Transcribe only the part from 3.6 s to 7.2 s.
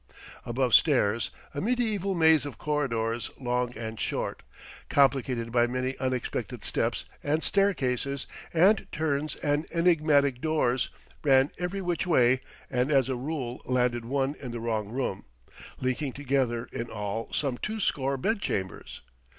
and short, complicated by many unexpected steps